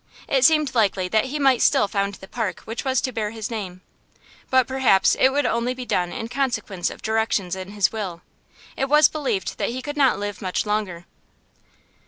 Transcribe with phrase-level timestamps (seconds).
[0.27, 3.51] It seemed likely that he might still found the park which was to bear his
[3.51, 3.81] name;
[4.49, 8.23] but perhaps it would only be done in consequence of directions in his will.
[8.75, 11.05] It was believed that he could not live much longer.